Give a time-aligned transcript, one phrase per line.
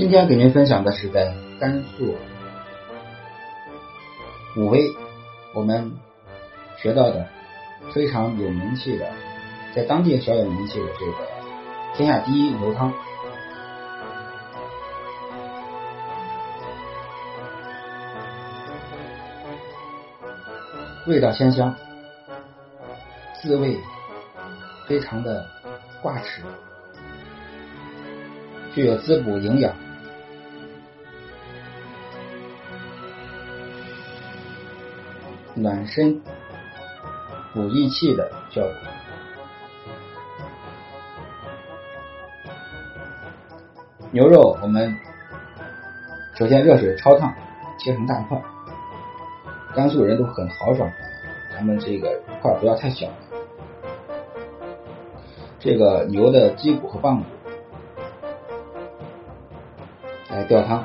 [0.00, 2.16] 今天给您分享的是在甘肃
[4.56, 4.80] 武威，
[5.52, 5.92] 我们
[6.78, 7.28] 学到的
[7.92, 9.12] 非常有名气的，
[9.76, 11.12] 在当地小有名气的这个
[11.94, 12.90] 天下第一牛汤。
[21.06, 21.76] 味道鲜香，
[23.42, 23.76] 滋味
[24.86, 25.46] 非常的
[26.00, 26.42] 挂齿，
[28.74, 29.74] 具有滋补营养。
[35.62, 36.20] 暖身、
[37.52, 38.72] 补益气的效果。
[44.10, 44.96] 牛肉我们
[46.34, 47.32] 首先热水焯烫，
[47.78, 48.42] 切成大块。
[49.74, 50.90] 甘肃人都很豪爽，
[51.52, 53.06] 咱们这个块不要太小。
[55.58, 57.24] 这个牛的脊骨和棒骨
[60.30, 60.82] 来吊汤。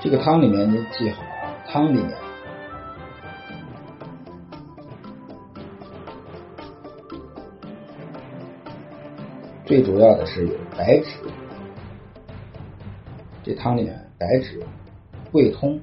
[0.00, 2.16] 这个汤里面你记好啊，汤里面
[9.66, 11.10] 最主要的是有白芷，
[13.42, 14.62] 这汤里面白芷、
[15.30, 15.78] 桂通，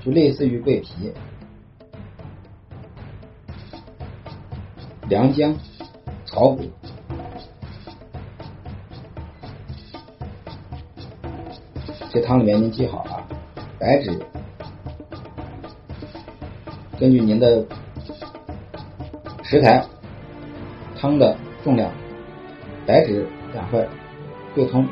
[0.00, 1.12] 就类似于桂皮、
[5.08, 5.54] 良姜、
[6.24, 6.64] 草果。
[12.10, 13.21] 这汤里面您记好了，
[13.82, 14.16] 白芷，
[17.00, 17.66] 根据您的
[19.42, 19.84] 食材、
[21.00, 21.90] 汤的重量，
[22.86, 23.88] 白芷两份，
[24.54, 24.86] 桂通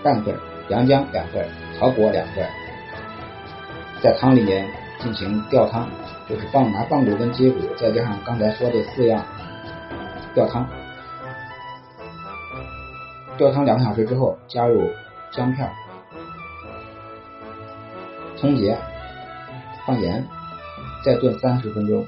[0.00, 0.32] 半份，
[0.68, 1.44] 良姜两份，
[1.76, 2.46] 草果两份，
[4.00, 4.64] 在汤里面
[5.00, 5.88] 进行吊汤，
[6.28, 9.20] 就是棒拿棒骨跟接骨，再加上刚才说的四样
[10.34, 10.64] 吊汤，
[13.36, 14.88] 吊汤两个小时之后，加入
[15.32, 15.68] 姜片。
[18.36, 18.76] 葱节，
[19.86, 20.26] 放盐，
[21.02, 22.06] 再炖三十分钟，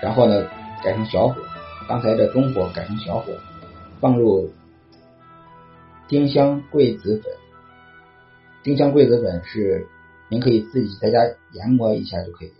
[0.00, 0.48] 然后呢
[0.84, 1.42] 改成小火，
[1.88, 3.32] 刚才的中火改成小火，
[4.00, 4.48] 放入
[6.06, 7.32] 丁香桂子粉。
[8.62, 9.88] 丁香桂子粉是
[10.30, 11.18] 您可以自己在家
[11.52, 12.54] 研磨一下就可以了。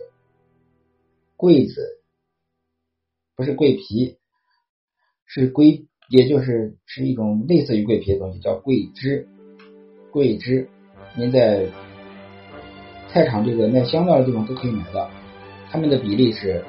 [1.37, 2.01] 桂子
[3.35, 4.17] 不是桂皮，
[5.25, 9.25] 是桂，也就是是一种类似于桂皮的东西，叫桂枝。
[10.11, 10.69] 桂枝，
[11.15, 11.65] 您在。
[13.17, 15.09] 菜场这个卖香料的地方都可以买到，
[15.71, 16.63] 它们的比例是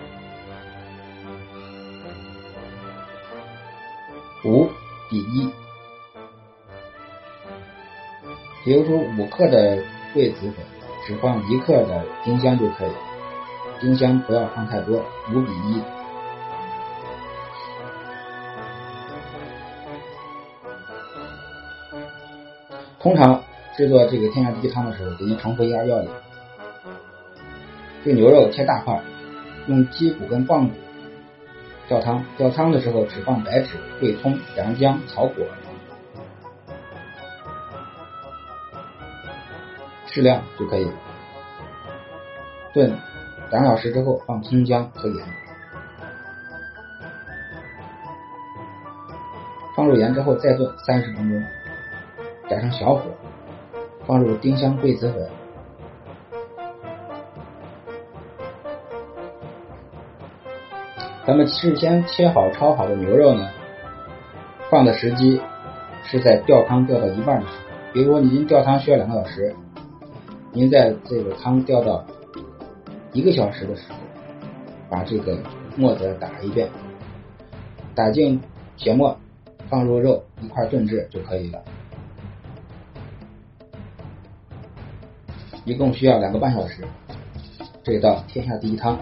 [4.46, 4.66] 五
[5.10, 5.50] 比一，
[8.64, 9.78] 比如说五克的
[10.14, 10.64] 桂子粉，
[11.06, 12.92] 只放一克的丁香就可以，
[13.78, 15.82] 丁香不要放太多，五比一。
[22.98, 23.38] 通常
[23.76, 26.08] 制作这个天下第一汤的时候，给您重复一下要领。
[28.04, 29.00] 这牛肉切大块，
[29.66, 30.74] 用鸡骨跟棒骨
[31.88, 32.24] 吊汤。
[32.36, 35.44] 吊汤的时候只放白芷、桂葱、良姜、草果，
[40.06, 40.90] 适量就可以。
[42.72, 42.96] 炖
[43.50, 45.26] 两小时之后放葱姜和盐，
[49.74, 51.42] 放入盐之后再炖三十分钟，
[52.48, 53.02] 改成小火，
[54.06, 55.28] 放入丁香、桂子粉。
[61.28, 63.50] 咱们事先切好焯好的牛肉呢，
[64.70, 65.38] 放的时机
[66.02, 67.92] 是在吊汤吊到一半的时候。
[67.92, 69.54] 比如说，您吊汤需要两个小时，
[70.54, 72.02] 您在这个汤吊到
[73.12, 73.98] 一个小时的时候，
[74.88, 75.38] 把这个
[75.76, 76.66] 沫子打一遍，
[77.94, 78.40] 打进
[78.78, 79.14] 血沫，
[79.68, 81.62] 放入肉一块炖制就可以了。
[85.66, 86.82] 一共需要两个半小时，
[87.84, 88.98] 这道天下第一汤。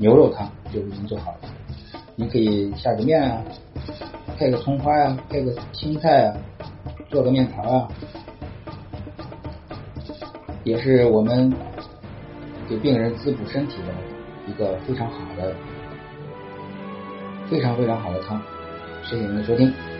[0.00, 1.48] 牛肉汤就已经做好了，
[2.16, 3.42] 你可以下个面啊，
[4.36, 6.36] 配个葱花呀，配个青菜啊，
[7.10, 7.88] 做个面条啊，
[10.64, 11.52] 也是我们
[12.68, 13.94] 给病人滋补身体的
[14.46, 15.54] 一个非常好的
[17.50, 18.40] 非常非常好的汤。
[19.02, 19.97] 谢谢您的收听。